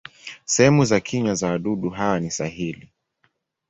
Sehemu 0.45 0.85
za 0.85 0.99
kinywa 0.99 1.35
za 1.35 1.47
wadudu 1.49 1.89
hawa 1.89 2.19
ni 2.19 2.31
sahili. 2.31 2.89